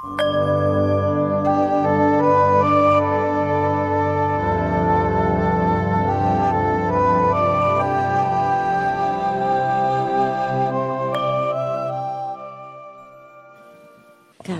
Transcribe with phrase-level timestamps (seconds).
[0.00, 0.06] กรา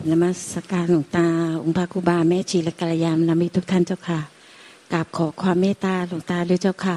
[0.00, 1.26] บนมัสการหลวงตา
[1.62, 4.20] องค์พระครูบาแม่ชีและกัลยาณมิตรทุกท่านเจ้าค่ะ
[4.92, 6.96] กราบขอความเมตตาหลวงตาด้วยเจ้าค่ะ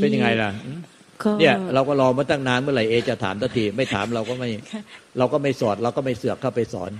[0.00, 0.95] เป็นยังไงล่ะก็
[1.40, 4.48] เนี่ยเราก็รอมาตั้งนานเมื่อไหร่เอจะถามทันทีไม่ถามเราก็ไม่
[5.18, 6.90] เราก็ไม่สอนเราก็ไม่เสือกเข้าไปสอน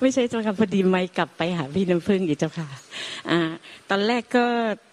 [0.00, 2.68] ไม่ใช่เจ้าค่ะพอดีไม่กลับไปหาพี่น้ำพึ่งอีกเจ้าค่ะ
[3.30, 3.40] อ่า
[3.90, 4.44] ตอนแรกก็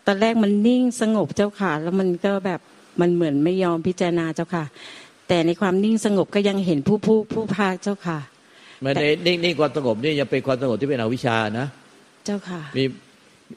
[0.08, 2.60] ตอนแรกมันนิ่งสงบเจ้าค่ะ แล้วมันก็แบบ
[3.02, 4.66] มันเหมือนไม่ยอมพิจารณาเจ้าค่ะ
[5.28, 8.20] แต่ในความนิ่งสงบก็ยังเห็นผู้ผู้ผู้พาเจ้าค่ะ
[8.84, 11.68] ไม่ได้นิ่งนิ่งความสงบนี่ยังเป็นความสงบที่เป็นอวิชชานะ
[12.26, 12.84] เจ้าค่ะมี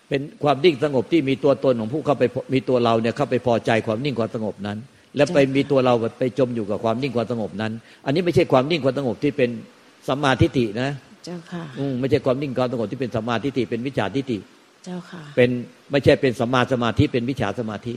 [0.09, 4.79] เป็นความนิ่งสงบที่มีตัวตนของผู้เข้าไปมีตัวเราเนี่ยเข้าไปพอใจความนิ่งความสงบนั้น
[5.17, 7.73] แล้วไปมีตัวเราไปจมอยู่กับความนิ่งความสงบนั้น
[8.07, 9.51] อันนี้ไม่ใช่ความนิ่งความสงบที่เป็น
[10.09, 10.91] สัมมาทิฏฐินะ
[11.25, 14.39] เจ้าค่ะอืมไม่ใช่ความนิ่งความสงบที่เป็นสัมมาทิฏฐิเป็นวิชาทิฏฐิ
[14.85, 15.51] เจ้าค่ะเป็น
[15.91, 17.95] ไม่ใช่เป็นสัมมาสมาธิเป็นวิชาสมาธิ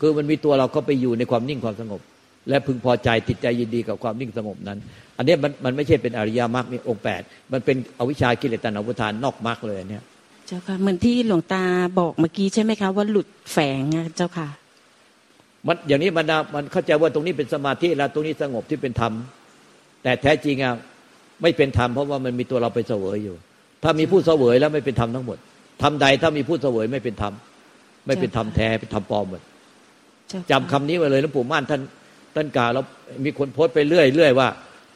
[0.00, 2.00] คือมันมีตัวเราเข้าไปอยู่ในความนิ่งความสงบ
[2.48, 4.78] และพึงพอใจติดใจยินดีกับความนิ่งสงบนั้น
[5.16, 11.64] อันนี้มันมันไม่ใช่เป็นอริยมรรคมีองค์แปดมันเป็นอวิชชากิเลสตัณหาอุปทานนอกมรรคเลยเนี่ยเจ้าค่ะเหมือนที่หลวงตา
[11.98, 14.48] บอกเมื่อกี้ใช่ไหมคะ ว่าหลุดแฝงอะเจ้าค่ะ
[15.66, 19.12] มันอย่างนี้มันนะมันเข้าใจว่าตรงนี้เป็นสมาธิแล้วตรงนี้สงบที่เป็นธรรม
[20.02, 20.74] แต่แท้จริงอะ
[21.42, 23.36] ไม่เป็นธรรมเพราะว่ามันมีตัวเราไปเสวยอยู่
[23.82, 25.38] ถ้ามีผู้เสวยแล้วไม่เป็นธรรมทั้งหมด
[25.82, 27.32] ธรรมใดถ้ามีผู้เสวยไม่เป็นธรรม
[28.06, 29.42] ไม่เป็นธรรมแท้เป็นธรรมปลอมหมด
[30.28, 31.80] เจ้าค่ะจำคำนี้ไว้เลยหลวงปู่ม่านท่าน
[32.34, 32.84] ท่านกล่าวแล้ว
[33.24, 34.48] มีคนโพสต์ไปเรื่อยเรื่อยว่า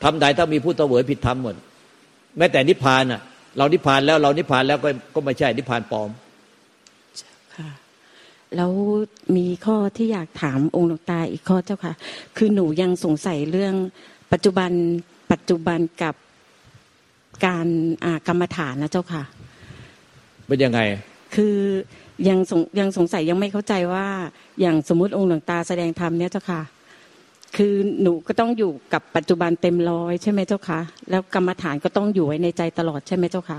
[0.04, 1.54] ทำใดถ้ามีผู้เสวยผิดธรรมหมด
[2.38, 3.20] แม้แต่นิพพานอะ
[3.58, 6.10] เรานิพพานแล้วเรานิพพานแล้วก็ก็ไม่ใช่นิพพานปลอม
[7.56, 7.70] ค่ะ
[8.56, 8.72] แล้ว
[9.36, 11.94] มีข้อที่อยากถามองค์หลวงตาอีกข้อเจ้าค่ะ
[12.36, 13.74] คือหนูยังสงสัยเรื่อง
[14.32, 14.70] ปัจจุบัน
[15.32, 16.14] ปัจจุบันกับ
[17.46, 17.66] การ
[18.04, 19.22] อ่ากรรมฐานนะเจ้าค่ะ
[20.46, 20.80] เป็นยังไง
[21.34, 21.56] คือ
[22.28, 24.06] ยังสงยังสงสัยยังไม่เข้าใจว่า
[24.60, 26.60] อย่างสมมุติองค์หลวงตาแสดงธรรมเนี่ยเจ้าค่ะ
[27.56, 30.80] คือหนูก็ต้องอยู่กับปัจจุบันเต็มร้อยใช่ไหมเจ้าค่ะ
[31.10, 33.58] แล้วกรรมฐานก็ต้องอยู่ไว้ในใจตลอดใช่ไหมเจ้าค่ะ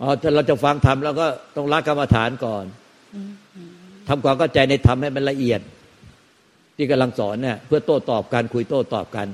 [0.00, 1.26] อ๋อถ้าเราจะฟังธรรมแล้วก็
[1.56, 2.64] ต้องรักกรรมฐานก่อน
[4.08, 5.60] ทำความเข้าใจในธรรมให้มันละเอียด
[6.76, 9.26] ที่กำลังสอนเนี่ยเพื่อโต้ตอบกันคุยโต้ตอบกัน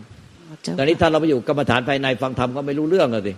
[0.62, 3.32] เจ้าตอนนี้ถ้าเราไปอยู่กรรมฐานภายในฟังธรรมก็ไม่รู้เรื่องเลยสิ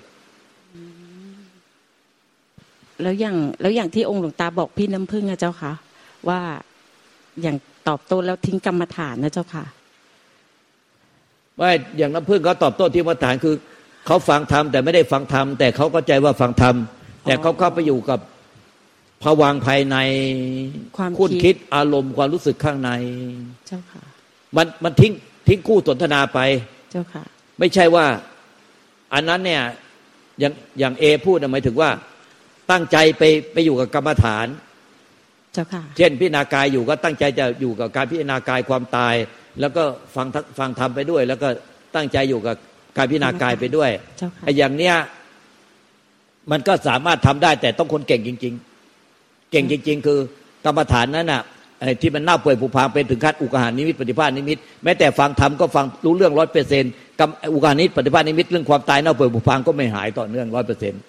[3.03, 5.73] แล้วอย่างแล้วอย่างที่องค์หลวงตาบอกพี่น้ำพึ่งอะเจ้าค่ะ
[6.29, 6.41] ว่า
[7.43, 7.57] อย่าง
[7.89, 9.65] ตอบโต้แล้วทิ้งกรรมฐานนะเจ้าค่ะ
[11.61, 13.55] ว่าอย่างน้ำพึ่งเขาตอบโต้ที่กรรมฐานคือ
[14.07, 16.75] เขาฟังธรรมแต่ไม่ได้ฟังธรรมแต่เขาเข้าใจว่าฟังธรรม
[17.25, 18.21] แต่เขาเข้าไปอยู่กับ
[19.23, 19.97] ภวังค์ภายใน
[20.97, 22.91] ความคิดคุ้นคิดอารมณ์ความรู้สึกข้างใน
[23.67, 24.03] เจ้าค่ะ
[24.57, 25.13] มันมันทิ้ง
[25.49, 26.39] ทิ้งคู่สนทนาไป
[26.93, 27.23] เจ้าค่ะ
[27.59, 28.07] ไม่ใช่ว่า
[29.15, 29.63] อันนั้นเนี่ย
[30.41, 31.91] อย่างอย่างเอพูดน่ะหมายถึงว่า
[32.71, 33.23] ตั้งใจไป
[33.53, 34.47] ไปอยู่กับกรรมฐาน
[35.53, 39.15] เจ้าค่ะ เช่นพิจารณากายอยู่ก็ตั้งใจจะอยู่กับการพิจารณากายความตาย
[39.61, 39.85] แล้วก็
[40.17, 41.49] ฟังทัฟังธรรมไปด้วย แล้วก็
[41.97, 42.57] ตั้งใจอยู่กับ
[42.97, 44.95] การพิจารณากายไปด้วยเจ้าค่ะไอ้อย่างเนี้ย
[46.51, 48.55] มันก็สามารถทำได้แต่ต้องคนเก่งจริง
[49.03, 50.19] ๆ เก่งจริง ๆ คือ
[50.65, 51.43] กรรมฐานนั้นน่ะ
[51.81, 61.01] ไอ้ที่มันน่าป่วยผุพางเป็นถึงขั้นอุกหานิมิตปฏิภาณนิมิตแม้แต่ฟังธรรมก็ฟังรู้เรื่องร้อยเปอร์เซ็นต์กรรมอุกหานิมิตปฏิภาณนิมิตเรื่องความตายเน่าเปื่อยผุพังก็ไม่หายต่อเนื่องร้อยเปอร์เซ็นต์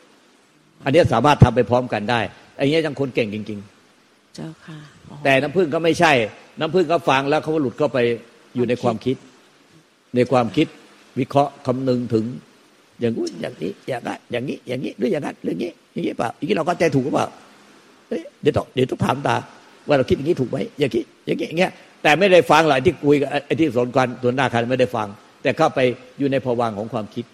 [0.83, 2.19] อันเนี้ยสามารถทำไปพร้อมกันได้
[2.57, 3.59] ไอ้เนี้ยยังคนเก่งจริง
[3.97, 4.79] ๆ เจ้าค่ะ
[5.09, 6.11] อ๋อแต่น้ำพึ่งก็ไม่ใช่
[6.59, 7.99] น้ำพึ่งก็ฟังแล้วเขาก็หลุดเข้าไป
[8.55, 9.15] อยู่ในความคิด
[10.15, 10.67] ในความคิด
[11.19, 12.25] วิเคราะห์คำนึงถึง
[12.99, 17.27] อย่างนู้นอย่างนี้อย่างนั้นอย่างนี้ อย่างนี้หรืออย่างนั้นหรืออย่างนี้อย่างนี้เปล่าอย่างนี้เราก็ใจถูกหรือเปล่า
[18.07, 19.35] เฮ้ยเดี๋ยวต้องเดี๋ยวต้องถามตา
[19.87, 21.71] ว่าเราคิดอย่างนี้ถูกไหมอย่างนี้อย่างนี้อย่างเงี้ย
[22.03, 25.07] แต่ไม่ได้ฟังหลายที่คุยกับไอ้ที่สนกันส่วนหน้าคันไม่ได้ฟัง
[25.43, 25.79] แต่เข้าไป
[26.19, 27.25] อยู่ในภวังค์ของความคิด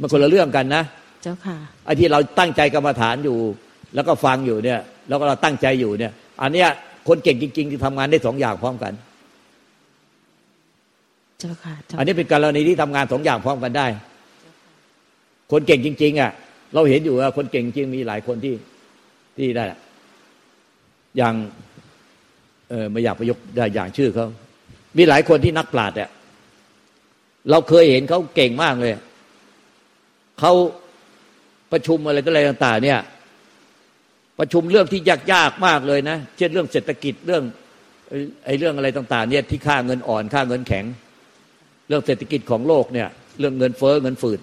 [0.00, 0.82] มันคนละเรื่องกันนะ
[1.22, 3.38] เจ้าค่ะไอ้ที่เราตั้งใจกรรมฐานอยู่
[3.94, 6.68] แล้วก็ฟังอยู่เนี่ย แล้วก็เราตั้งใจอยู่เนี่ย อันเนี้ย
[7.08, 13.86] คนเก่งจริง ๆ ที่ทำงานได้สองอย่างพร้อมกันเจ้าค่ะเจ้าอันนี้เป็นกรณีที่ทำงานสองอย่างพร้อมกันได้
[15.52, 16.32] คนเก่งจริง ๆ อะ
[16.74, 18.54] เราเห็นอยู่ว่าคนเก่งจริงมีหลายคนที่
[19.36, 19.80] ที่ได้อะ
[21.16, 21.34] อย่าง
[22.70, 24.26] เออไม่อยากไปยกได้อย่างชื่อเขา
[24.96, 26.10] มีหลายคนที่นักปราชญ์อะ
[27.50, 28.92] เราเคยเห็นเขาเก่งมากเลย
[30.40, 30.52] เขา
[31.72, 33.00] ประชุมอะไรต่ออะไรต่าง ๆ เนี่ย
[34.38, 35.00] ประชุมเรื่องที่
[35.32, 37.42] ยากๆมากเลยนะ เช่นเรื่องเศรษฐกิจเรื่อง
[38.08, 40.84] ไอ้ไอ้เรื่องอะไรต่าง ๆ เนี่ยที่ค่าเงินอ่อนค่าเงินแข็ง
[41.88, 43.08] เรื่องเศรษฐกิจของโลกเนี่ย
[43.38, 44.40] เรื่องเงินเฟ้อเงินฝืด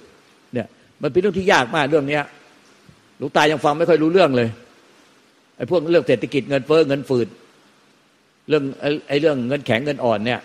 [0.54, 0.68] เนี่ย
[1.02, 2.24] มันเป็นเรื่องที่ยากมากเรื่องเนี้ย
[3.18, 4.50] หลวงตายังฟังไม่ค่อยรู้เรื่องเลย
[5.58, 7.28] ไอ้พวกเรื่องเศรษฐกิจเงินเฟ้อเงินฝืด
[8.50, 8.64] เรื่อง
[9.08, 10.40] ไอ้เรื่องเงินแข็งเงินอ่อนเนี่ย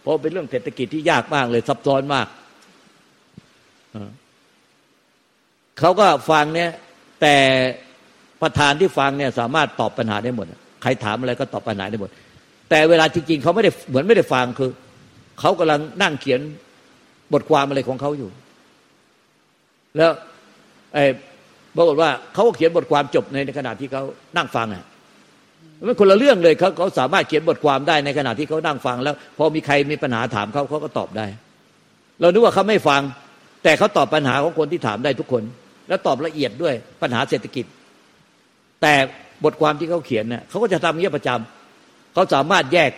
[0.00, 2.26] เพราะเป็นเรื่องเศรษฐกิจที่ยากมากเลย ซับซ้อนมาก
[5.78, 6.70] เขาก็ฟังเนี่ย
[7.20, 7.36] แต่
[8.42, 10.46] ประธานที่ฟังเนี่ย สามารถตอบปัญหาได้หมด
[10.82, 12.10] ใครถามอะไรก็ตอบปัญหาได้หมด
[12.70, 14.70] แต่เวลาจริงๆเขาไม่ได้เหมือนไม่ได้ฟังคือ
[15.40, 16.40] เขากำลังนั่งเขียน
[17.32, 18.30] บทความอะไรของเขาอยู่
[19.96, 20.12] แล้ว
[20.94, 21.04] ไอ้
[21.76, 24.02] ปรากฏว่าเขาก็เขียนบทความจบในขณะที่เขา
[24.36, 24.84] นั่งฟังอะ
[25.86, 31.26] มันคนละเรื่องเลยเขาเขาสามารถเขียนบทความได้ในขณะที่เขานั่งฟัง แล้วพอมีใครมีปัญหาถามเขาเขาก็ตอบได้
[32.20, 33.02] เรานึกว่าเขาไม่ฟัง
[33.62, 35.42] แต่เขาตอบปัญหาของคนที่ถามได้ทุกคน
[35.88, 37.66] แล้วตอบละเอียดด้วยปัญหาเศรษฐกิจ
[38.82, 38.94] แต่
[39.44, 42.90] บทความที่เขาเขียนเนี่ยเขาก็จะทำเงี้ยประจำเขาสามารถแยก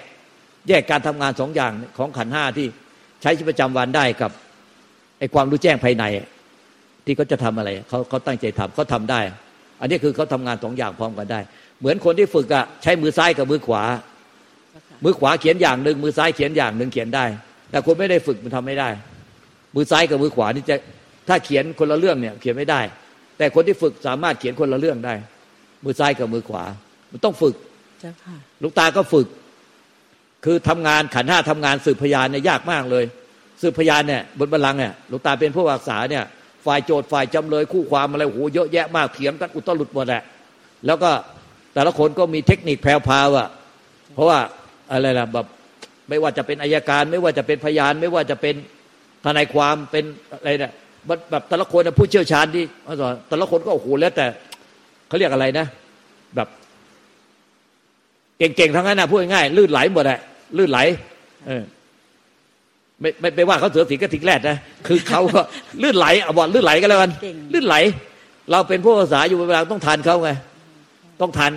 [0.69, 2.67] แยกการทำงานสองอย่างของขันห้าที่
[3.23, 4.31] ใช้ชีวิตประจำวันได้กับ
[5.19, 6.05] ไอ้ความรู้แจ้งภายใน
[7.05, 9.21] ที่เขาจะทำอะไรเขาเขาตั้งใจทำเขาทำได้
[9.81, 11.41] อันนี้คือเขาทำงานสองอย่างพร้อมกันได้
[11.81, 13.83] เหมือนคนที่ฝึกอะใช้มือซ้ายกับมือขวา
[15.05, 17.25] มือขวาเขียนอย่างหนึ่งมือซ้ายเขียนอย่างหนึ่งเขียนได้
[17.71, 18.89] แต่คนไม่ได้ฝึกมันทำไม่ได้
[19.75, 20.77] มือซ้ายกับมือขวานี่จะ
[21.29, 22.81] ถ้าเขียนคนละเรื่องเนี่ยเขียนไม่ได้
[23.39, 25.15] แต่คนที่ฝึกสามารถเขียนคนละเรื่องได้
[25.85, 26.65] มือซ้ายกับมือขวา
[27.13, 27.55] มันต้องฝึก
[28.01, 29.27] เจ้าค่ะลูกตาก็ฝึก
[30.45, 33.05] คือทำงานขันห้าทำงานสืบพยานเนี่ยยากมากเลย
[33.63, 36.25] สืบพยานเนี่ยบนบัลลังก์เนี่ยหลูกตาเป็นผู้อักษาเนี่ย
[36.67, 40.23] ฝ่ายโจทย์ฝ่ายจำเลยคู่ความอะไรโหเยอะแยะมากเถียงกันอุตลุดหมดแหละ
[40.87, 41.11] แล้วก็
[41.75, 43.49] แต่ละคนก็มีเทคนิคแพรวพาวอะ
[44.15, 44.39] เพราะว่า
[44.91, 45.47] อะไรล่ะแบบ
[46.09, 48.55] ไม่ว่าจะเป็นอายการ ไม่ว่าจะเป็นพยาน ไม่ว่าจะเป็น
[49.25, 50.73] ทนายความเป็นอะไรเนี่ย
[51.31, 52.65] แบบแต่ละคนผู้เชี่ยวชาญที่
[53.29, 54.27] แต่ละคนก็โอ้โหแล้วแต่
[55.09, 55.67] เขาเรียกอะไรนะ
[56.37, 56.49] แบบ
[58.39, 60.21] เก่งๆทั้งนั้นนะพูดง่ายลื่นไหลหมดอะ
[60.57, 60.79] ลื่นไหล
[61.47, 61.63] เออ
[63.01, 64.57] ไม่ไม่ไม่ว่าเขาเสือสีกระทิงแรดนะ
[64.87, 65.41] คือเขาก็
[65.83, 67.77] ลื่นไหลเอาบอกลื่นไหลกันแล้วกันเก่งลื่นไหล
[68.51, 70.31] เราเป็นผู้ภาษาอยู่เวลาต้องทันเขาไง
[71.21, 71.53] ต้องทัน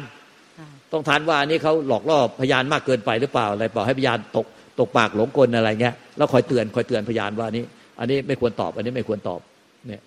[0.60, 4.46] ค่ะต้องทันว่าอันนี้เขาหลอกล่อพยานมากเกินไปหรือเปล่าอะไรเปล่าให้พยานตก
[4.80, 7.64] ตกปากหลงกลอะไรเงี้ยแล้วคอยเตือนคอยเตือนพยานว่าอันนี้
[8.00, 9.40] อันนี้ไม่ควรตอบ อันนี้ไม่ควรตอบ
[9.88, 10.02] เนี่ย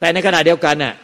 [0.00, 0.94] แต่ในขณะเดียวกันเนี่ย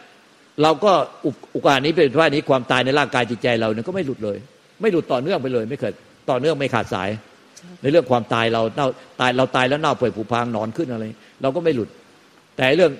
[0.61, 0.91] เราก็
[1.25, 4.37] อุกอุกาสนี้เป็นว่านี้ความตายในร่างกายจิตใจเราเนี่ยก็ไม่หลุดเลย
[4.81, 5.93] ไม่หลุดต่อเนื่องไปเลย ไม่เคย
[6.29, 7.09] ต่อเนื่องไม่ขาดสาย
[7.81, 8.87] ในเรื่องความตายเราเน่า
[9.21, 11.03] ตายเราตายแล้วเน่าเปื่อยผุพังนอนขึ้นอะไร
[11.41, 11.89] เราก็ไม่หลุด
[12.57, 12.91] แต่เรื่อง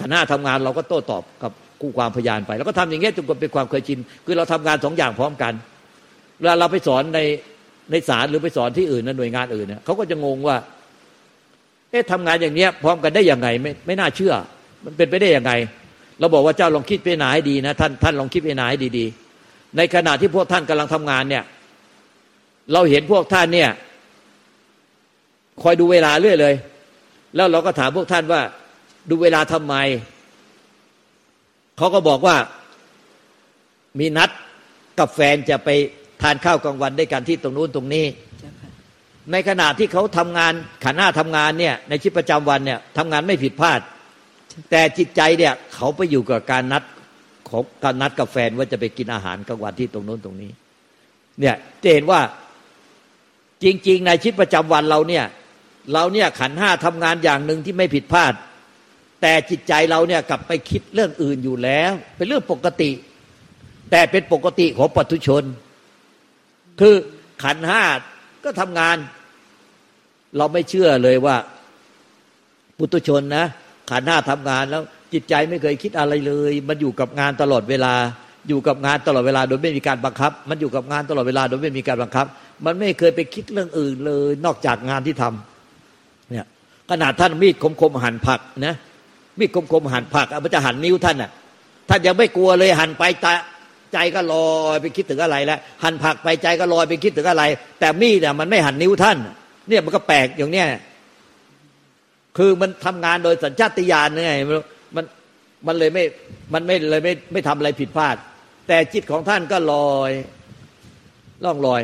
[0.00, 5.52] ขณะทำงานเราก็โต้ตอบกับคู่ความพยานไป แล้วก็ทำอย่างเงี้ยจนกว่าเป็นความเคยชิน คือเราทำงานสองอย่างพร้อมกัน
[6.40, 7.20] เวลาเราไปสอนใน
[7.90, 10.56] ในศาลหรือไปสอนที่อื่นนะหน่วยงานอื่นเนี่ยเขาก็จะงงว่า
[11.90, 14.34] เอ๊ะทำงานอย่างเนี้ย พร้อมกันได้ยังไงไม่ไม่น่าเชื่อ
[14.84, 15.52] มันเป็นไปได้ยังไง
[16.20, 21.42] เราบอกว่าเจ้าลองคิดพิจารณาให้ดีนะท่านท่านลองคิดพิจารณาให้ดีๆในขณะที่พวกท่านกำลังทำงานเนี่ย
[22.72, 23.70] เราเห็นพวกท่านเนี่ย
[25.62, 26.54] คอยดูเวลาเรื่อยเลย
[27.34, 28.42] แล้วเราก็ถามพวกท่านว่า
[29.10, 29.74] ดูเวลาทำไม
[31.76, 32.36] เขาก็บอกว่า
[33.98, 34.30] มีนัด
[34.98, 35.68] กับแฟนจะไป
[36.22, 38.06] ทานข้าวกลางวันด้วยกันที่ตรงนู้นตรงนี้
[39.32, 40.52] ในขณะที่เขาทำงาน
[40.84, 43.80] ขันหน้าทำงานเนี่ยในชีวิตประจำวันเนี่ยทำงานไม่ผิดพลาด
[44.70, 46.82] แต่จิตใจเนี่ยเขาไปอยู่กับการนัด
[47.48, 50.50] ของการนัดกับแฟนว่าจะไปกินอาหารกลางวันที่ตรงโน้นตรงนี้
[51.40, 52.20] เนี่ยจะเห็นว่า
[53.62, 55.24] จริง ๆ ในชีวิตประจำวันเราเนี่ย
[55.92, 58.34] เราเนี่ยขันห้าทำงานอย่างหนึ่งที่ไม่ผิดพลาด
[59.22, 62.90] แต่จิตใจเราเนี่ยกลับไปคิดเรื่องอื่นอยู่แล้ว เป็นเรื่องปกติ
[63.90, 65.44] แต่เป็นปกติของปัตุชน
[66.80, 66.94] คือ
[67.44, 67.82] ขันห้า
[68.44, 68.96] ก็ทำงาน
[70.36, 71.36] เราไม่เชื่อเลยว่า
[72.78, 73.46] ปุตุชนนะ
[73.90, 74.82] ขันห้าทำงานแล้ว
[75.12, 77.94] จิตใจไม่เคยคิดอะไรเลย มันอยู่กับงานตลอดเวลา
[78.48, 82.26] อยู่กับงานตลอดเวลา โดยไม่มีการบังคับ มันอยู่กับงานตลอดเวลา โดยไม่มีการบังคับ
[82.64, 86.46] มันไม่เคยไปคิดเรื่องอื่นเลย นอกจากงานที่ทำเนี่ย
[86.90, 88.74] ขนาดท่านมีดคมๆหั่นผักนะ
[89.38, 91.30] มีดคมๆหั่นผักอะมันจะหั่นนิ้วท่านอะ
[91.88, 93.34] ท่านยังไม่กลัวเลยหั่นไปตา
[93.92, 97.44] ใจก็ลอยไปคิดถึงอะไรแล้วหั่นผักไปใจก็ลอยไปคิดถึงอะไร
[97.80, 99.18] แต่มีดอะมันไม่หั่นนิ้วท่าน
[99.68, 100.68] เนี่ยมันก็แปลกอย่างเนี้ย
[102.38, 105.04] คือมันทำงานโดยสัญชาติญาณไงมัน
[105.66, 106.04] มันเลยไม่
[106.52, 108.16] มันไม่เลยไม่ไม่ทำอะไรผิดพลาด
[108.68, 110.12] แต่จิตของท่านก็ลอย
[111.44, 111.80] ล่องลอย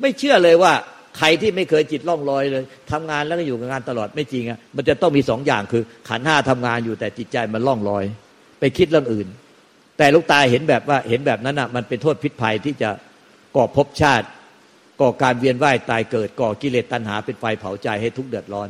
[0.00, 0.72] ไม่เชื่อเลยว่า
[1.18, 8.04] ใครที่ไม่เคยจิตล่องลอยเลยทำงานแล้วก็อยู่กับงานตลอดไม่จริงอะมันจะต้องมีสองอย่างคือ ขันห้าทำงานอยู่แต่จิตใจมันล่องลอย
[8.60, 9.28] ไปคิดเรื่องอื่น
[9.98, 12.90] แต่ลูกตาเห็นแบบว่าเห็นแบบนั้นอะมันเป็นโทษพิษภัยที่จะ
[13.56, 14.26] ก่อภพชาติ
[15.00, 18.68] ก่อการเวียนว่ายตายเกิด ก่อกิเลสตัณหาเป็นไฟเผาใจให้ทุกข์เดือดร้อน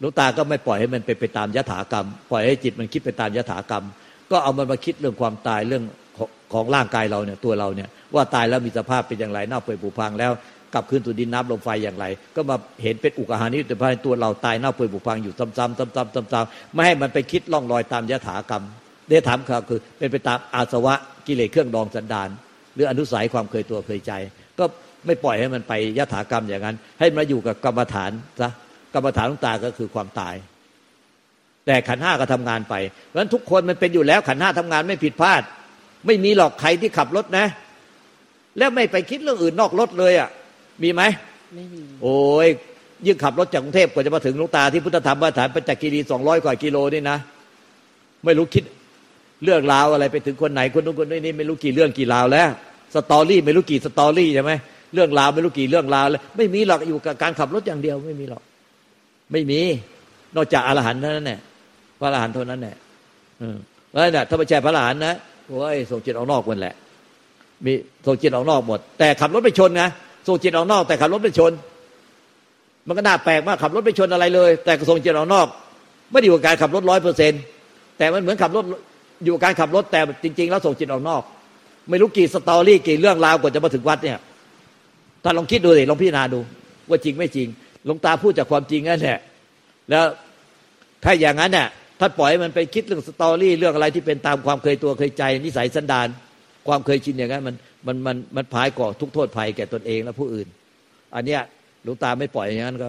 [0.00, 3.84] ลวงตาก็ไม่ปล่อยให้มันไปไปตามยถากรรม ปล่อยให้จิตมันคิดไปตามยถากรรม
[4.30, 5.84] ก็เอามันมาคิดเรื่องความตายเรื่อง
[6.16, 10.32] ของของร่างกายเราเนี่ยตัวเราเนี่ยว่าตายแล้วมีสภาพเป็นอย่างไรเน่าเปื่อยผุพังแล้ว
[10.74, 12.06] กลับคืนสู่ดินน้ำลมไฟอย่างไร
[12.36, 18.64] ก็มาเห็นเป็นอุกอาหานิยุตภายตัวเราตายเน่าเปื่อยผุพังอยู่ซ้ำๆซ้ำๆซ้ำๆไม่ให้มันไปคิดล่องลอยตามยถากรรม
[19.08, 20.94] เดถามเขาคือ เป็นไปตามอาสวะ
[21.26, 22.28] กิเลสเครื่องดองสันดาน
[22.74, 24.12] หรืออนุสัยความเคยตัวเคยใจ
[24.58, 24.64] ก็
[25.06, 28.10] ไม่ปล่อยให้มันไปยถากรรมอย่างนั้น ให้มาอยู่กับกรรมฐาน
[28.40, 28.50] ซะ
[28.94, 30.34] กรรมฐานของตาก็คือความตาย
[31.66, 35.42] แต่ขันห้าก็ทำงานไปเพราะฉะนั้นทุกคนมันเป็นอยู่แล้วขันห้าทำงานไม่ผิดพลาด
[36.06, 37.46] ไม่มีหรอกใครที่ขับรถนะ
[38.58, 40.28] แล้วไม่ไปคิดเรื่องอื่นนอกรถเลยอะ
[40.82, 41.02] มีไหม
[41.54, 42.48] ไม่มีโอ้ย
[43.06, 47.18] ยิ่งขับรถจากกรุงเทพกว่าจะมาถึงหลุงตาที่พุทธธรรมมาตรฐานปัญจคีรีสองร้อยกว่ากิโลนี่นะ
[48.24, 48.64] ไม่รู้คิด
[49.44, 52.48] เรื่องราวอะไรไปถึงคนไหนคนนู้นคนนี้นี่ไม่รู้กี่เรื่องกี่ราวแล้ว
[52.94, 54.52] สตอรี่ไม่รู้กี่สตอรี่ใช่ไหม
[54.94, 58.42] เรื่องราวไม่รู้กี่เรื่องราวแล้วไม่มีหรอกอยู่กับการขับรถอย่างเดียวไม่มีหรอก
[59.32, 59.60] ไม่มี
[60.36, 61.40] นอกจากอรหันต์เท่านั้นแหละ
[61.98, 62.76] พระอรหันต์เท่านั้นแหละ
[63.40, 63.56] อืม
[63.88, 65.14] เพราะฉะนั้นน่ะถ้าไม่ใช่พระอรหันต์นะ
[65.46, 66.74] โอ้ยส่งจิตออกนอกหมดแหละ
[67.64, 67.72] มี
[68.06, 69.88] ส่งจิตออกนอกหมด แต่ขับรถไปชนนะ
[70.28, 71.52] ส่งจิตออกนอก แต่ขับรถไปชน
[72.86, 75.46] มันก็น่าแปลกมากขับรถไปชนอะไรเลย แต่ส่งจิตออกนอก
[76.10, 77.32] ไม่ได้อยู่กับการขับรถร้อยเปอร์เซ็น
[77.98, 78.64] แต่มันเหมือนขับรถ
[79.24, 81.22] อยู่กับการขับรถแต่จริง ๆ แล้วส่งจิตออกนอก
[81.88, 84.18] ไม่รู้กี่สตอรี่กี่เรื่องราวกว่าจะมาถึงวัดเนี่ย
[85.22, 86.40] ท่านลองคิดดูสิลองพิจารณาดู
[86.88, 87.48] ว่าจริงไม่จริง
[87.84, 89.18] หลวงตาพูดจากความจริงนั่นแหละ
[89.90, 90.04] แล้ว
[91.04, 91.66] ถ้าอย่างนั้นเนี่ย
[92.00, 96.08] ถ้าปล่อยมันไปคิดเรื่องสตอรี่เรื่องอะไรที่เป็นตามความเคยตัวเคยใจ นิสัยสันดาน
[96.68, 97.54] ความเคยชินอย่างนั้นมัน
[97.86, 100.48] มันมันมันพายก่อทุกโทษภัยแก่ตนเองและผู้อื่น
[101.14, 101.40] อันเนี้ย
[101.82, 102.84] หลวงตาไม่ปล่อยอย่างนั้นก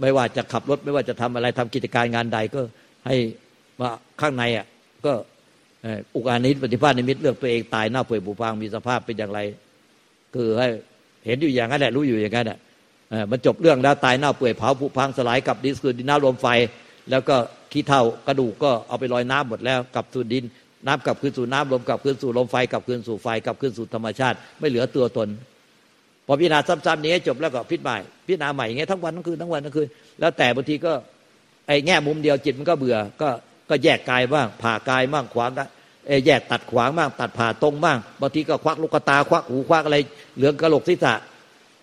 [0.00, 2.60] ไม่ว่าจะขับรถไม่ว่าจะทำอะไรทำกิจการงานใดก็
[3.06, 3.16] ให้
[3.80, 3.88] มา
[4.20, 4.66] ข้างในอะ
[5.06, 5.12] ก็
[6.14, 9.40] อุกานิสปฏิภาณนิมิตเลือกตัวเองตายหน้าเปื่อยผุพังมีสภาพเป็นอย่างไร
[10.34, 10.68] คือให้
[11.26, 12.58] เห็นอยู่อย่างนั้นแหละรู้อยู่อย่างนั้นอะ
[13.30, 16.46] มันจบเรื่องแล้วตายหน้าเปื่อยเผาผุพังสลายกับดินคือดินน้ำลมไฟ
[17.10, 17.36] แล้วก็
[17.72, 20.44] ขี้เถ้ากระดูกก็เอาไปลอยน้ำหมดแล้วกับสู่ดิน
[20.86, 25.28] น้ำกลับคืนสู่น้ำลมกลับคืนสู่ลมไฟกลับคืนสู่ไฟกลับคืนสู่ธรรมชาติ ไม่เหลือตัวตน
[26.26, 27.94] พอพิจารณาซ้ำๆนี้จบแล้วก็พิจารณา
[28.26, 29.88] พิจารณาใหม่อย่างเงี้ยทั้งวันทั้งคืนทั้งวันทั้งคืน
[30.20, 30.92] แล้วแต่บางทีก็
[31.66, 33.28] ไอ้แง่มุมเดียวจิตมันก็เบื่อก็
[33.70, 35.50] ก็แยกกายบ้างผ่ากายบ้างขวาง
[36.06, 39.96] เอ้แยกตัดขวางบ้างตัดผ่าตรงบ้างบางทีก็ควักลูกตาควักหูควักอะไร
[40.36, 41.14] เหลืองกระโหลกศีรษะ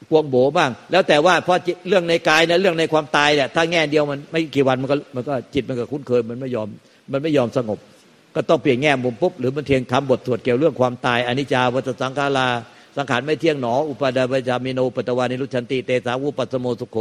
[0.10, 6.68] พวงโบบ้าง แล้วแต่ว่าเพราะจิตเรื่องในกายนะเรื่องในความตายเนี่ยถ้าแง่เดียวมันไม่กี่วันมันก็มันก็จิตมันก็คุ้นเคยมันไม่ยอม
[7.12, 7.80] มันไม่ยอมสงบ
[8.42, 12.48] ก็ต้องเปลี่ยนแง่มุมปุ๊บหรือมันเทียงคำบทสวดเกี่ยวเรื่องความตายอนิจจาวัฏสังขารา
[12.98, 16.98] สังขารไม่เที่ยงหนอ อุปาดาปจามิโนปตวานิรุชันติเตสาวุปัสโมสุโข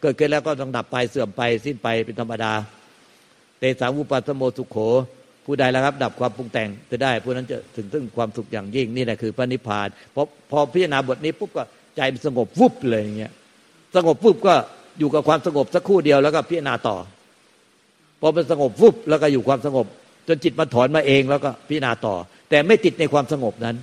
[0.00, 2.52] เกิดขึ้นแล้วก็ต้องดับไปเสื่อมไปสิ้นไปเป็นธรรมดา
[3.58, 4.76] เตสาวุปัสโมสุโข
[5.44, 11.62] ผู้ใดแล้วครับ ดับความปรุงแต่งจะได้ผู้นั้นจะถึงถึงความสุขอย่างยิ่งนี่แหละคือพระนิพพานพอพอพิจารณาบทนี้ปุ๊บก็
[11.96, 13.32] ใจมันสงบวุบเลยอย่างเงี้ย
[13.96, 14.54] สงบวุบก็
[14.98, 16.96] อยู่กับความสงบสักครู่เดียวแล้วก็พิจารณาต่อ
[18.20, 19.86] พอมันสงบวุบแล้วก็อยู่ความสงบ
[20.30, 22.14] จนจิตมันถอนมาเองแล้วก็พิจารณาต่อ
[22.50, 23.76] แต่ไม่ติดในความสงบนั้น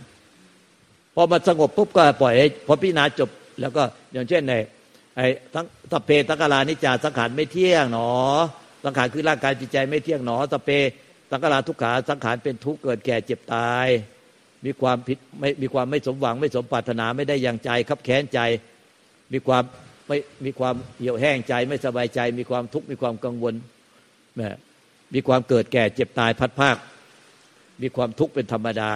[1.16, 3.30] พอมันสงบปุ๊บก็ปล่อยให้พอพิจารณาจบ
[3.62, 4.54] แล้วก็อย่างเช่นใน
[5.16, 8.10] ไอ้ทั้งสัพเพตังกาลานิจจาสังขารไม่เที่ยงหนอ
[8.86, 10.70] สังขารคือร่างกายจิตใจไม่เที่ยงหนอสัพเพ
[11.32, 13.88] สังกาลาทุกขาสังขารเป็นทุกข์เกิดแก่เจ็บตาย
[14.66, 18.40] มีความผิดไม่มีความไม่สมหวังไม่สมปรารถนาไม่ได้อย่างใจคับแค้นใจ
[19.34, 19.64] มีความ
[20.08, 23.54] ไม่มีความเหี่ยวแห้งใจไม่สบายใจ มีความทุกข์มีความกังวล
[24.36, 24.42] แหม
[25.14, 26.78] มีความเกิดแก่เจ็บตายพัดภาค
[27.82, 28.92] มีความทุกข์เป็นธรรมดา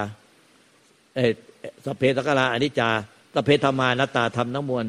[1.16, 1.20] เอ
[1.86, 2.90] สเพสังขาราอนิจจา
[3.36, 4.86] สเพธรรมานตตาธรรมทั้งมวล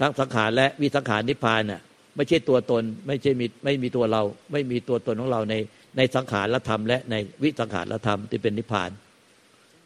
[0.00, 1.80] ทั้งสังขารและวิสังขารนิพพานน่ะ
[2.16, 5.54] ไม่ใช่ตัวตน ไม่ใช่มีไม่มีตัวเรา ไม่มีตัวตนของเราใน
[5.96, 8.90] ในสังขารและธรรม และในวิสังขารและธรรมที่เป็นนิพพาน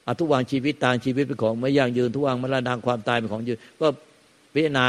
[0.07, 3.87] อทุกวางชีวิตตางชีวิตเป็นของไม่ยั่งยืนทุกวางมรณะความตายเป็นของยืนก็
[4.55, 4.87] พิจารณา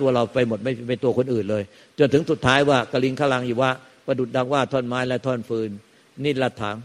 [0.00, 1.62] ตัวเราไปหมดไม่เป็นตัวคนอื่นเลย
[1.98, 3.70] จนถึงสุดท้ายว่ากลิงขลังอยู่ว่า
[4.06, 5.70] ประดุดดังว่าท่อนไม้และท่อนฟืน
[6.24, 6.76] นิรัตถัง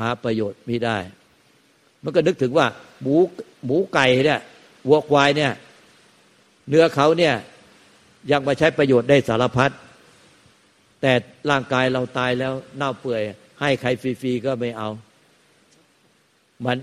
[0.00, 0.98] หาประโยชน์ไม่ได้
[2.04, 2.66] มันก็นึกถึงว่า
[3.02, 3.14] หมู
[3.64, 4.40] หมูไก่เนี่ย
[4.88, 5.52] วัวควายเนี่ย
[6.68, 7.34] เนื้อเขาเนี่ย
[8.30, 9.70] ยังมาใช้ประโยชน์ได้สารพัด
[11.00, 11.12] แต่
[11.50, 13.22] ร่างกายเราตายแล้วเน่าเปื่อย
[13.60, 14.88] ให้ใครฟรีๆก็ไม่เอา
[16.64, 16.76] มัน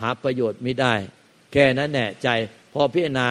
[0.00, 0.94] หาประโยชน์ไม่ได้
[1.52, 2.28] แค่นั้นแน่ใจ
[2.72, 3.26] พอพิจารณา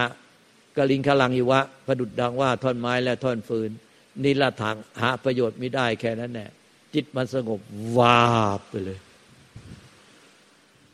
[0.76, 3.70] กลิงขลังอยู่วะประดุดดังว่าท่อนไม้และท่อนฟืน
[4.24, 6.46] นิรถังหาประโยชน์ไม่ได้แค่นั้นแน่
[6.94, 7.60] จิตมันสงบ
[7.98, 8.20] วา
[8.58, 8.98] บไปเลย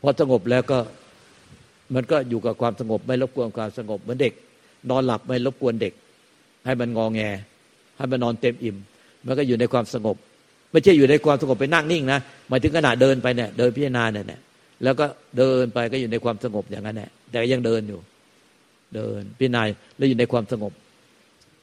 [0.01, 0.79] พอสงบแล้วก็
[1.95, 4.33] มันก็อยู่กับความสงบ ไม่รบกวนความสงบเหมือนเด็ก
[4.91, 5.93] นอนหลับไม่รบกวนเด็ก
[6.67, 7.21] ให้มันงอแง
[7.97, 8.77] ให้มันนอนเต็มอิ่ม
[9.27, 10.17] มันก็อยู่ในความสงบ
[10.73, 12.19] ไม่ใช่อยู่ในความสงบไปนั่งนิ่งนะ
[12.49, 14.41] หมายถึงขณะเดินไปเนี่ยเดินพิจารณาเนี่ย
[14.85, 15.07] แล้วก็
[15.39, 18.01] เดินไปก็อยู่ในความสงบอย่างนั้นแหละแต่ยังเดินอยู่
[18.95, 19.63] เดินพิจารณา
[19.97, 20.73] แล้วอยู่ในความสงบ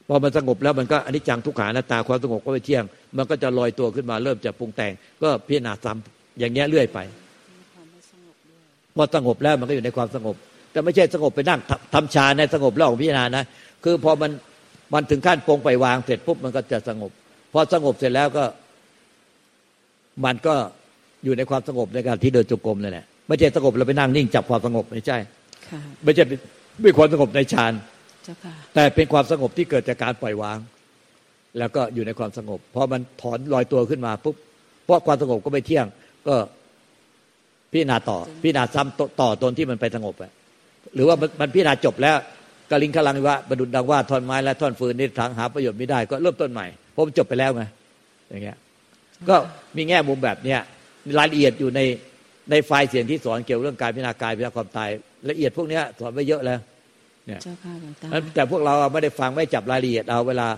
[0.08, 2.84] พอมันสงบแล้วมันก็อนิจจังทุกขาหน้าตาความสงบก็ไม่เที่ยง
[3.16, 4.92] มันก็จะลอยตัวขึ้นมาเริ่มจะปรุงแต่ง
[5.22, 6.98] ก็พิจารณาซ้ำอย่างเงี้ยเรื่อยไป
[8.96, 10.34] พอสงบแล้วมันก็อยู่ในความสงบ
[10.72, 11.60] แต่ไม่ใช่สงบไปนั่ง
[11.94, 13.44] ทำฌานในสงบแล้วของพิจารณานะ
[13.84, 14.30] คือพอมัน
[14.94, 17.10] มันถึงขั้นปรงไปวางเสร็จปุ๊บมันก็จะสงบ
[17.52, 18.44] พอสงบเสร็จแล้วก็
[20.24, 20.54] มันก็
[21.24, 25.18] อยู่ในความสงบในการที่เดินจงกรมนั่นแหละไม่ใช่สงบแล้วไปนั่งนิ่งจับความสงบไม่ใช่
[25.68, 26.24] ค่ะไม่ใช่
[26.82, 27.93] เป็นความสงบในฌานเจ้าค่ะ
[28.74, 30.58] แต่เป็นความสงบที่เกิดจากการปล่อยวาง
[31.58, 34.36] แล้วก็อยู่ในความสงบพอมันถอนลอยตัวขึ้นมาปุ๊บ
[34.84, 35.86] เพราะความสงบก็ไม่เที่ยง
[36.28, 36.34] ก็
[37.72, 40.24] พิจารณาต่อ พิจารณาซ้ำต่อต่อตนที่มันไปสงบไป
[40.94, 42.16] หรือว่ามันมันพิจารณาจบแล้ว
[42.70, 47.62] กลิงคลังวิว่าประดุดดังว่าท่อนไม้และท่อนฟืนนี่ทางหาประโยชน์ไม่ได้ ก็เริ่มต้นใหม่เพราะมันจบไปแล้วไง
[48.30, 48.56] อย่างเงี้ย
[49.28, 49.36] ก็
[49.76, 50.60] มีแง่มุมแบบเนี้ย
[51.18, 51.80] รายละเอียดอยู่ใน
[52.50, 54.88] ในไฟล์เสียงที่สอนเกี่ยวเรื่องการพิจารณากายพิจารณาความตาย
[55.30, 56.60] ละเอียดพวกเนี้ยสอนไว้เยอะแล้ว
[57.42, 60.48] เจ้าค่ะหลวงตาแต่พวกเราไม่ได้ฟังไม่จับรายละเอียดเอาเวลา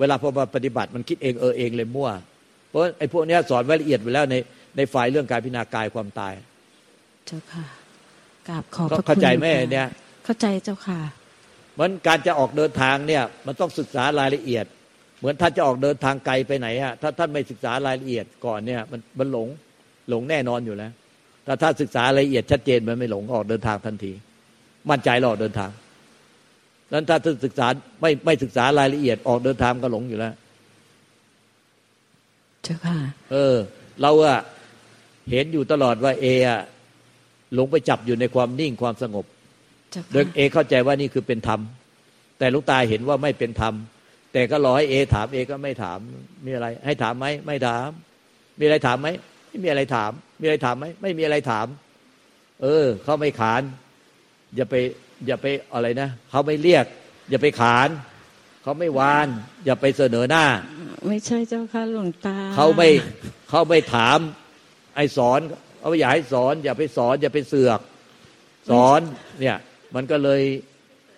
[0.00, 2.10] เวลาพอมาปฏิบัติมันคิดเองเออเองเลยมั่ว
[2.68, 4.34] เพราะไอ้พวกเนี้ยสอนไว้ละเอียดไปแล้วใน
[4.76, 6.34] ในฝ่ายเรื่องการพิจารณากายความตาย
[7.26, 7.64] เจ้าค่ะ
[8.48, 9.86] กราบขอบพก็ระคุณเข้าใจไหมลวงตาเนี่ย
[10.24, 10.98] เข้าใจเจ้าค่ะ
[11.78, 14.64] มันการจะออกเดินทางเนี่ยมันต้องศึกษารายละเอียด
[15.18, 19.48] เหมือนท่านจะออกเดินทางไกลไปไหนอะถ้าท่านไม่ศึกษารายละเอียดก่อนเนี่ยมันมันหลง
[20.10, 20.92] หลงแน่นอนอยู่แล้ว
[21.44, 24.12] แต่ถ้าศึกษารายละเอียดชัดเจนมันไม่หลงออกเดินทางทันที
[24.90, 25.70] มั่นใจเราออกเดินทาง
[26.94, 27.66] นั้นถ้าศึกษา
[28.00, 30.34] ไม่ไม่ศึกษารายละเอียดออกเดินทางก็หลงอยู่แล้ว
[32.62, 32.96] เจ้าค่ะ
[33.32, 33.56] เออ
[34.02, 34.38] เราอะ
[35.30, 36.60] เห็นอยู่ตลอดว่าเออะ
[37.54, 39.24] หลงไปจับอยู่ในความนิ่งความสงบ
[39.90, 41.60] เจ้าโดยค่ะเอเข้าใจว่านี่คือเป็นธรรม
[42.38, 43.74] แต่ลูกตาเห็นว่าไม่เป็นธรรม
[44.32, 45.98] แต่ก็รอให้เอถามเอก็ไม่ถาม
[46.46, 47.88] มีอะไร ให้ถามไหมไม่ถาม
[48.58, 49.08] มีอะไรถามไหม
[49.48, 50.10] ไม่มีอะไรถาม
[50.40, 51.66] มีอะไรถามไหมไม่มีอะไรถาม
[52.62, 53.62] เออ เขาไม่ขาน
[54.54, 54.74] อย่าไป
[55.26, 56.84] อย่าไปอะไรนะเขาไม่เรียก
[57.30, 57.88] อย่าไปขาน
[58.62, 59.26] เขาไม่วาน
[59.64, 60.44] อย่าไปเสนอหน้า
[61.08, 62.88] ไม่ใช่เจ้าค่ะหลวงตาเขาไม่
[63.48, 64.18] เขาไม่ถาม
[64.96, 65.40] ไอ้สอน
[65.80, 67.80] เขาอยากให้สอน อย่าไปสอน อย่าไปเสือก
[68.70, 69.00] สอน
[69.40, 69.56] เนี่ย
[69.94, 70.42] มันก็เลย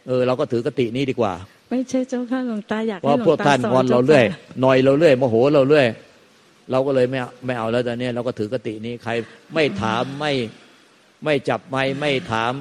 [0.07, 1.35] เออ เราก็ถือกตินี้ดีกว่า
[1.71, 5.87] ไม่ใช่เจ้าค่ะหลวงตาอยากเพให้ราะหลวงพวกตาท่านสอนงอนเราจ้าเรื่อยค่ะหน่อยเราเรื่อยโมโหเราเรื่อย
[6.71, 9.13] เราก็เลยไม่เอาไม่เอาแล้วตอนนี้เราก็ถือกตินี้ใคร
[9.55, 10.33] ไม่ถามไม่
[11.25, 12.53] ไม่จับไม่ไม่ถาม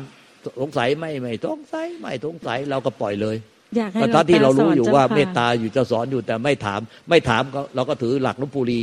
[0.59, 3.35] สงสัยไม่ไม่สงสัยไม่สงสัยเราก็ปล่อยเลย
[3.77, 8.81] อยากให้หลวงทั้งที่ตาเราสรู้อนอยู่เจ้าว่าค่ะเมตตาอยู่จะสอนอยู่แต่ไม่ถาม ไม่ถามก็เราก็ถือหลักหลุงปูรี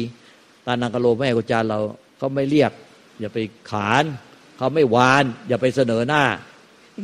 [0.66, 1.78] ตานังกะโลแม่กุจารย์เรา
[2.18, 2.72] เขาไม่เรียก
[3.20, 3.38] อย่าไป
[3.70, 4.04] ขาน
[4.56, 6.22] เขาไม่วาน อย่าไปเสนอหน้า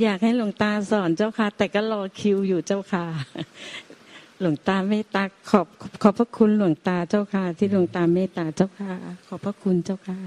[0.03, 3.05] อยากให้หลวงตาสอนเจ้าค่ะ แต่ก็รอคิวอยู่เจ้าค่ะ
[4.41, 5.67] หลวงตาเมตตาขอบ
[6.03, 8.93] ขอบพระคุณหลวงตาเจ้าค่ะ ที่หลวงตาเมตตาเจ้าค่ะ
[9.27, 10.19] ขอบพระคุณเจ้าค่ะ